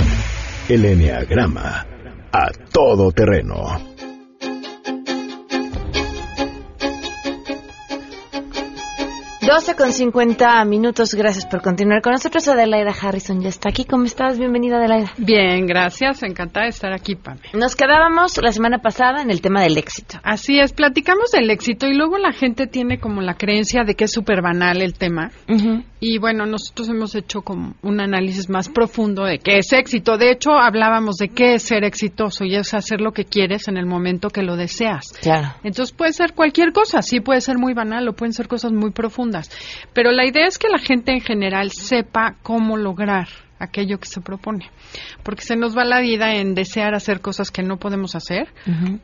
[0.69, 1.86] el Enneagrama
[2.37, 3.97] a todo terreno.
[9.47, 11.15] 12 con 50 minutos.
[11.15, 12.49] Gracias por continuar con nosotros.
[12.49, 13.85] Adelaida Harrison ya está aquí.
[13.85, 14.41] ¿Cómo estás?
[14.41, 15.13] Bienvenida, Adelaida.
[15.19, 16.25] Bien, gracias.
[16.25, 17.39] Encantada de estar aquí, Pame.
[17.55, 20.19] Nos quedábamos la semana pasada en el tema del éxito.
[20.25, 20.73] Así es.
[20.73, 24.43] Platicamos del éxito y luego la gente tiene como la creencia de que es súper
[24.43, 25.31] banal el tema.
[25.99, 30.19] Y bueno, nosotros hemos hecho como un análisis más profundo de qué es éxito.
[30.19, 33.79] De hecho, hablábamos de qué es ser exitoso y es hacer lo que quieres en
[33.79, 35.07] el momento que lo deseas.
[35.23, 35.55] Claro.
[35.65, 37.01] Entonces puede ser cualquier cosa.
[37.01, 39.51] Sí puede ser muy banal o pueden ser cosas muy profundas.
[39.95, 43.29] Pero la idea es que la gente en general sepa cómo lograr
[43.59, 44.71] aquello que se propone.
[45.23, 48.49] Porque se nos va la vida en desear hacer cosas que no podemos hacer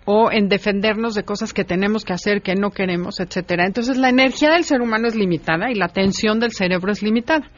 [0.04, 3.66] o en defendernos de cosas que tenemos que hacer que no queremos, etcétera.
[3.66, 7.50] Entonces la energía del ser humano es limitada y la atención del cerebro es limitada.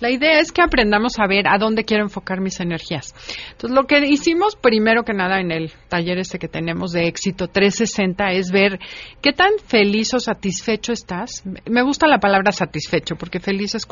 [0.00, 3.14] La idea es que aprendamos a ver a dónde quiero enfocar mis energías.
[3.52, 7.48] Entonces, lo que hicimos primero que nada en el taller este que tenemos de éxito
[7.48, 8.78] 360 es ver
[9.22, 11.42] qué tan feliz o satisfecho estás.
[11.64, 13.86] Me gusta la palabra satisfecho porque feliz es,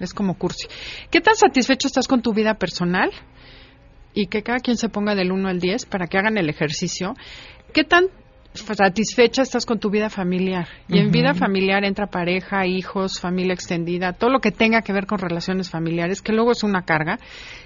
[0.00, 0.66] es como cursi.
[1.10, 3.10] ¿Qué tan satisfecho estás con tu vida personal?
[4.14, 7.14] Y que cada quien se ponga del 1 al 10 para que hagan el ejercicio.
[7.72, 8.06] ¿Qué tan
[8.56, 10.68] satisfecha estás con tu vida familiar.
[10.88, 15.06] Y en vida familiar entra pareja, hijos, familia extendida, todo lo que tenga que ver
[15.06, 17.18] con relaciones familiares, que luego es una carga.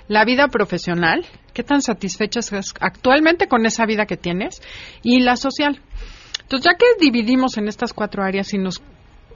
[0.08, 4.60] La vida profesional, qué tan satisfecha estás actualmente con esa vida que tienes.
[5.02, 5.80] Y la social.
[6.42, 8.82] Entonces, ya que dividimos en estas cuatro áreas y nos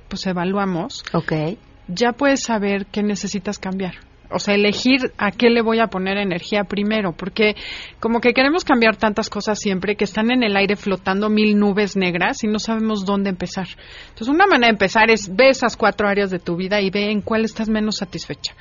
[0.08, 1.58] pues evaluamos, okay.
[1.88, 3.94] Ya puedes saber qué necesitas cambiar
[4.34, 7.54] o sea, elegir a qué le voy a poner energía primero, porque
[8.00, 11.96] como que queremos cambiar tantas cosas siempre que están en el aire flotando mil nubes
[11.96, 13.68] negras y no sabemos dónde empezar.
[14.08, 17.10] Entonces, una manera de empezar es ve esas cuatro áreas de tu vida y ve
[17.10, 18.54] en cuál estás menos satisfecha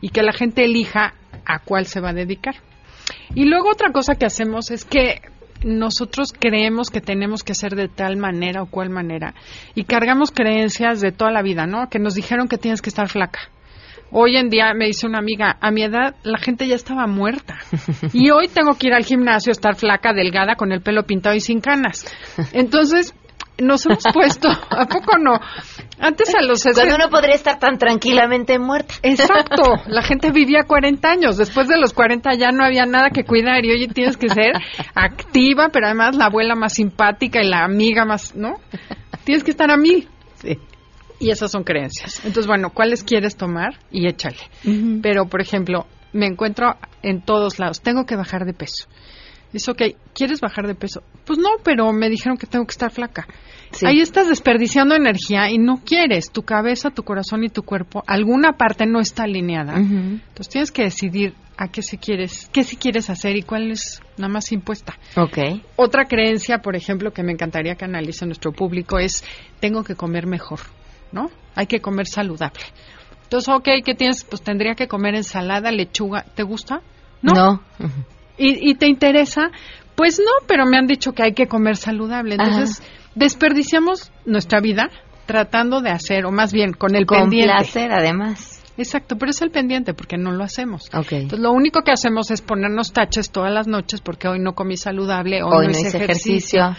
[0.00, 2.54] y que la gente elija a cuál se va a dedicar.
[3.34, 5.20] Y luego otra cosa que hacemos es que
[5.64, 9.34] nosotros creemos que tenemos que ser de tal manera o cual manera
[9.74, 11.88] y cargamos creencias de toda la vida, ¿no?
[11.88, 13.50] Que nos dijeron que tienes que estar flaca
[14.14, 17.58] Hoy en día me dice una amiga, a mi edad la gente ya estaba muerta.
[18.12, 21.40] Y hoy tengo que ir al gimnasio, estar flaca, delgada, con el pelo pintado y
[21.40, 22.04] sin canas.
[22.52, 23.14] Entonces,
[23.58, 25.38] nos hemos puesto, ¿a poco no?
[25.98, 28.94] Antes a los Cuando uno podría estar tan tranquilamente muerta.
[29.02, 33.24] Exacto, la gente vivía 40 años, después de los 40 ya no había nada que
[33.24, 34.52] cuidar y hoy tienes que ser
[34.94, 38.54] activa, pero además la abuela más simpática y la amiga más, ¿no?
[39.24, 40.08] Tienes que estar a mí.
[40.36, 40.58] Sí.
[41.20, 42.18] Y esas son creencias.
[42.24, 43.78] Entonces, bueno, ¿cuáles quieres tomar?
[43.92, 44.38] Y échale.
[45.02, 47.80] Pero, por ejemplo, me encuentro en todos lados.
[47.80, 48.88] Tengo que bajar de peso.
[49.52, 49.82] Dice, ok,
[50.14, 51.02] ¿quieres bajar de peso?
[51.24, 53.26] Pues no, pero me dijeron que tengo que estar flaca.
[53.84, 56.30] Ahí estás desperdiciando energía y no quieres.
[56.30, 59.76] Tu cabeza, tu corazón y tu cuerpo, alguna parte no está alineada.
[59.76, 64.00] Entonces tienes que decidir a qué si quieres, qué si quieres hacer y cuál es
[64.16, 64.98] nada más impuesta.
[65.16, 65.38] Ok.
[65.76, 69.24] Otra creencia, por ejemplo, que me encantaría que analice nuestro público es,
[69.60, 70.60] tengo que comer mejor.
[71.12, 71.30] ¿no?
[71.54, 72.64] Hay que comer saludable.
[73.24, 74.24] Entonces, ok, ¿qué tienes?
[74.24, 76.24] Pues tendría que comer ensalada, lechuga.
[76.34, 76.82] ¿Te gusta?
[77.22, 77.62] No.
[78.38, 79.50] ¿Y, te interesa?
[79.94, 82.34] Pues no, pero me han dicho que hay que comer saludable.
[82.34, 82.82] Entonces,
[83.14, 84.90] desperdiciamos nuestra vida
[85.26, 87.54] tratando de hacer, o más bien con el con pendiente.
[87.54, 88.62] placer, además.
[88.76, 90.88] Exacto, pero es el pendiente porque no lo hacemos.
[90.92, 91.22] Okay.
[91.22, 94.76] Entonces, lo único que hacemos es ponernos taches todas las noches porque hoy no comí
[94.76, 96.74] saludable, hoy, no hice ejercicio.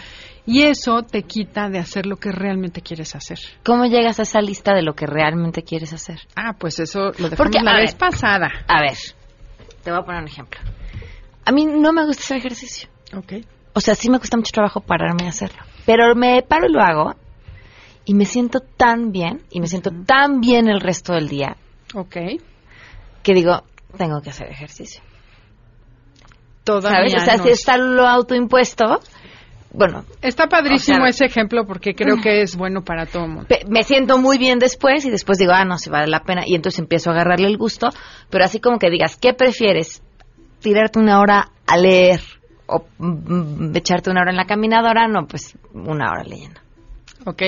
[0.46, 3.38] Y eso te quita de hacer lo que realmente quieres hacer.
[3.64, 6.20] ¿Cómo llegas a esa lista de lo que realmente quieres hacer?
[6.36, 8.50] Ah, pues eso lo dejamos la vez pasada.
[8.68, 8.98] A ver,
[9.84, 10.60] te voy a poner un ejemplo.
[11.46, 12.90] A mí no me gusta hacer ejercicio.
[13.16, 13.34] Ok.
[13.74, 15.62] O sea, sí me cuesta mucho trabajo pararme a hacerlo.
[15.86, 17.16] Pero me paro y lo hago
[18.06, 21.58] y me siento tan bien y me siento tan bien el resto del día.
[21.96, 22.18] Ok.
[23.24, 23.64] Que digo,
[23.98, 25.02] tengo que hacer ejercicio.
[26.64, 27.22] Todavía ¿Sabes?
[27.22, 29.00] O sea, si está lo autoimpuesto,
[29.74, 30.06] bueno.
[30.22, 33.48] Está padrísimo ese ejemplo porque creo que es bueno para todo el mundo.
[33.68, 36.44] Me siento muy bien después y después digo, ah, no, se vale la pena.
[36.46, 37.90] Y entonces empiezo a agarrarle el gusto.
[38.30, 40.03] Pero así como que digas, ¿qué prefieres?
[40.64, 42.22] ¿Tirarte una hora a leer
[42.68, 45.08] o mm, echarte una hora en la caminadora?
[45.08, 46.60] No, pues una hora leyendo.
[47.26, 47.42] Ok,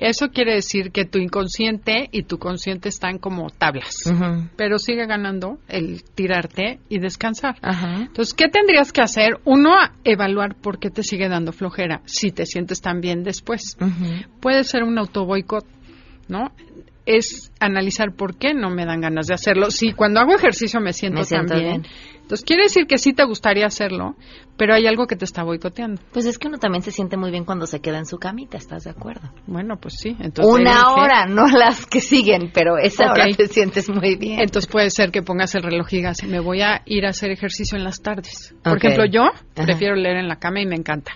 [0.00, 3.96] eso quiere decir que tu inconsciente y tu consciente están como tablas,
[4.56, 7.56] pero sigue ganando el tirarte y descansar.
[7.62, 9.40] Entonces, ¿qué tendrías que hacer?
[9.44, 9.72] Uno,
[10.04, 13.76] evaluar por qué te sigue dando flojera, si te sientes tan bien después.
[14.40, 15.66] Puede ser un autoboicot,
[16.28, 16.52] ¿no?
[17.04, 19.70] Es analizar por qué no me dan ganas de hacerlo.
[19.70, 21.86] Si cuando hago ejercicio me siento, tan bien,
[22.30, 24.14] Entonces, quiere decir que sí te gustaría hacerlo,
[24.56, 26.00] pero hay algo que te está boicoteando.
[26.12, 28.56] Pues es que uno también se siente muy bien cuando se queda en su camita,
[28.56, 29.32] ¿estás de acuerdo?
[29.48, 30.16] Bueno, pues sí.
[30.20, 34.38] Entonces, Una hora, no las que siguen, pero esa hora te sientes muy bien.
[34.38, 37.32] Entonces puede ser que pongas el reloj y digas, me voy a ir a hacer
[37.32, 38.54] ejercicio en las tardes.
[38.62, 39.22] Por ejemplo, yo
[39.56, 41.10] prefiero leer en la cama y me encanta.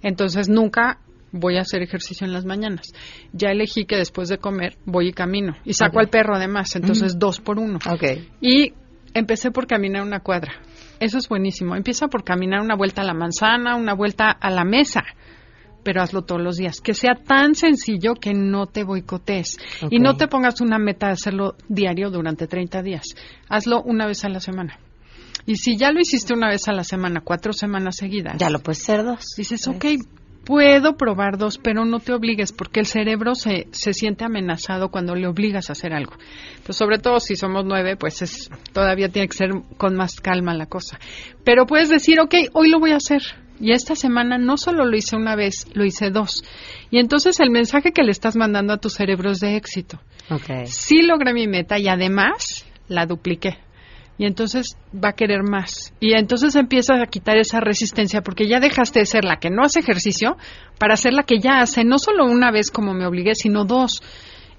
[0.00, 0.98] Entonces nunca
[1.30, 2.94] voy a hacer ejercicio en las mañanas.
[3.34, 5.56] Ya elegí que después de comer voy y camino.
[5.66, 7.80] Y saco al perro además, entonces dos por uno.
[7.86, 8.30] Okay.
[8.40, 8.72] Y
[9.14, 10.52] empecé por caminar una cuadra.
[11.00, 11.74] Eso es buenísimo.
[11.76, 15.04] Empieza por caminar una vuelta a la manzana, una vuelta a la mesa,
[15.82, 16.80] pero hazlo todos los días.
[16.80, 19.58] Que sea tan sencillo que no te boicotees.
[19.90, 23.04] Y no te pongas una meta de hacerlo diario durante 30 días.
[23.48, 24.78] Hazlo una vez a la semana.
[25.46, 28.38] Y si ya lo hiciste una vez a la semana, cuatro semanas seguidas.
[28.38, 29.26] Ya lo puedes hacer dos.
[29.36, 29.84] Dices, ok,
[30.44, 35.14] puedo probar dos, pero no te obligues, porque el cerebro se, se siente amenazado cuando
[35.14, 36.12] le obligas a hacer algo.
[36.64, 40.54] Pues sobre todo si somos nueve, pues es, todavía tiene que ser con más calma
[40.54, 40.98] la cosa.
[41.44, 43.22] Pero puedes decir, ok, hoy lo voy a hacer.
[43.60, 46.44] Y esta semana no solo lo hice una vez, lo hice dos.
[46.90, 50.00] Y entonces el mensaje que le estás mandando a tu cerebro es de éxito.
[50.28, 50.66] Okay.
[50.66, 53.63] Sí logré mi meta y además la dupliqué
[54.16, 55.92] y entonces va a querer más.
[56.00, 59.62] Y entonces empiezas a quitar esa resistencia porque ya dejaste de ser la que no
[59.64, 60.36] hace ejercicio
[60.78, 64.02] para ser la que ya hace, no solo una vez como me obligué, sino dos.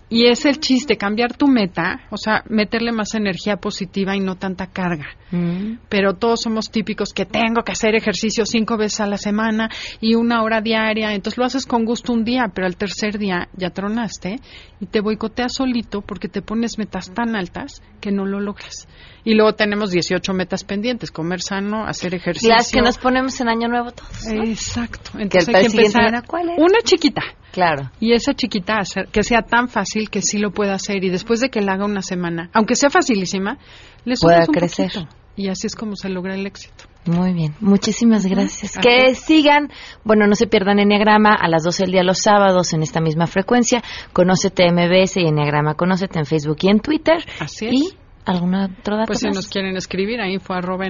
[0.07, 4.35] Y es el chiste, cambiar tu meta, o sea, meterle más energía positiva y no
[4.35, 5.07] tanta carga.
[5.31, 5.79] Mm.
[5.89, 10.13] Pero todos somos típicos que tengo que hacer ejercicio cinco veces a la semana y
[10.13, 11.13] una hora diaria.
[11.13, 14.39] Entonces lo haces con gusto un día, pero al tercer día ya tronaste
[14.79, 18.87] y te boicoteas solito porque te pones metas tan altas que no lo logras.
[19.23, 22.49] Y luego tenemos 18 metas pendientes, comer sano, hacer ejercicio.
[22.49, 24.23] Las que nos ponemos en año nuevo todos.
[24.27, 24.43] ¿no?
[24.43, 25.17] Exacto.
[25.17, 26.23] Entonces que hay que empezar
[26.57, 27.23] una chiquita.
[27.51, 27.89] Claro.
[28.01, 31.03] Y esa chiquita, hacer, que sea tan fácil que sí lo pueda hacer.
[31.03, 33.57] Y después de que la haga una semana, aunque sea facilísima,
[34.03, 34.91] le Pueda crecer.
[34.93, 35.15] poquito.
[35.37, 36.85] Y así es como se logra el éxito.
[37.05, 38.77] Muy bien, muchísimas gracias.
[38.79, 39.69] Que sigan,
[40.03, 43.27] bueno, no se pierdan Enneagrama a las 12 del día los sábados en esta misma
[43.27, 43.83] frecuencia.
[44.13, 47.17] Conócete MBS y Enneagrama Conócete en Facebook y en Twitter.
[47.39, 47.73] Así es.
[47.73, 49.35] ¿Y algún otro dato Pues si más?
[49.35, 50.85] nos quieren escribir a info arroba.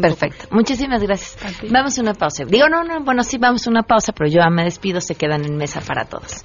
[0.00, 0.48] Perfecto.
[0.50, 1.38] Muchísimas gracias.
[1.70, 2.44] Vamos a una pausa.
[2.44, 5.00] Digo, no, no, bueno, sí, vamos a una pausa, pero yo me despido.
[5.00, 6.44] Se quedan en mesa para todos.